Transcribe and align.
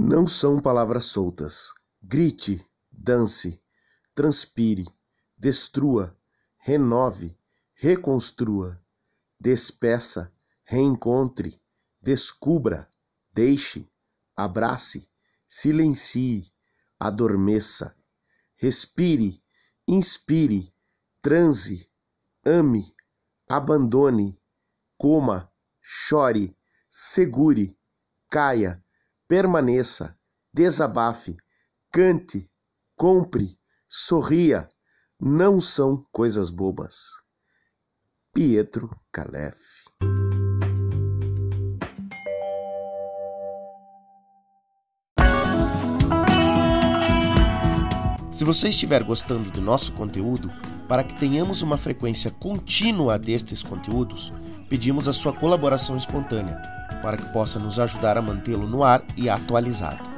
Não 0.00 0.28
são 0.28 0.60
palavras 0.62 1.06
soltas. 1.06 1.72
Grite, 2.00 2.64
dance, 2.88 3.60
transpire, 4.14 4.86
destrua, 5.36 6.16
renove, 6.56 7.36
reconstrua, 7.74 8.80
despeça, 9.40 10.32
reencontre, 10.62 11.60
descubra, 12.00 12.88
deixe, 13.32 13.90
abrace, 14.36 15.10
silencie, 15.48 16.48
adormeça, 16.96 17.96
respire, 18.54 19.42
inspire, 19.88 20.72
transe, 21.20 21.90
ame, 22.46 22.94
abandone, 23.48 24.40
coma, 24.96 25.52
chore, 25.82 26.56
segure, 26.88 27.76
caia, 28.30 28.80
permaneça, 29.28 30.18
desabafe, 30.52 31.36
cante, 31.92 32.50
compre, 32.96 33.58
sorria, 33.86 34.66
não 35.20 35.60
são 35.60 36.04
coisas 36.10 36.48
bobas. 36.48 37.10
Pietro 38.32 38.88
Calef 39.12 39.58
Se 48.30 48.44
você 48.44 48.68
estiver 48.68 49.02
gostando 49.02 49.50
do 49.50 49.60
nosso 49.60 49.92
conteúdo, 49.94 50.48
para 50.88 51.04
que 51.04 51.14
tenhamos 51.14 51.60
uma 51.60 51.76
frequência 51.76 52.30
contínua 52.30 53.18
destes 53.18 53.62
conteúdos, 53.62 54.32
pedimos 54.68 55.06
a 55.06 55.12
sua 55.12 55.32
colaboração 55.32 55.96
espontânea, 55.96 56.56
para 57.02 57.18
que 57.18 57.30
possa 57.32 57.58
nos 57.58 57.78
ajudar 57.78 58.16
a 58.16 58.22
mantê-lo 58.22 58.66
no 58.66 58.82
ar 58.82 59.04
e 59.16 59.28
atualizado. 59.28 60.08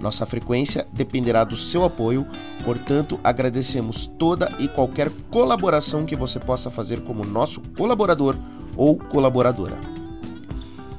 Nossa 0.00 0.26
frequência 0.26 0.86
dependerá 0.92 1.44
do 1.44 1.56
seu 1.56 1.84
apoio, 1.84 2.26
portanto, 2.64 3.20
agradecemos 3.22 4.04
toda 4.04 4.52
e 4.58 4.66
qualquer 4.66 5.08
colaboração 5.30 6.04
que 6.04 6.16
você 6.16 6.40
possa 6.40 6.68
fazer 6.68 7.02
como 7.02 7.24
nosso 7.24 7.60
colaborador 7.76 8.36
ou 8.76 8.98
colaboradora. 8.98 9.91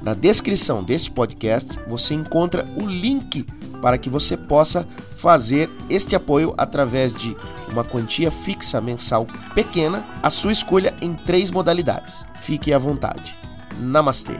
Na 0.04 0.12
descrição 0.12 0.84
deste 0.84 1.10
podcast 1.10 1.80
você 1.88 2.12
encontra 2.12 2.66
o 2.76 2.86
link 2.86 3.42
para 3.80 3.96
que 3.96 4.10
você 4.10 4.36
possa 4.36 4.86
fazer 5.16 5.70
este 5.88 6.14
apoio 6.14 6.52
através 6.58 7.14
de 7.14 7.34
uma 7.72 7.82
quantia 7.82 8.30
fixa 8.30 8.82
mensal 8.82 9.26
pequena, 9.54 10.06
a 10.22 10.28
sua 10.28 10.52
escolha 10.52 10.94
em 11.00 11.14
três 11.14 11.50
modalidades. 11.50 12.26
Fique 12.36 12.70
à 12.70 12.78
vontade. 12.78 13.38
Namastê! 13.80 14.34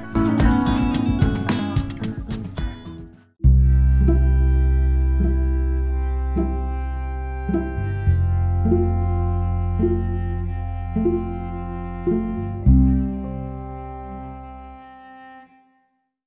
thank 12.04 12.33